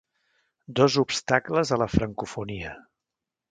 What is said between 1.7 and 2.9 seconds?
a la francofonia.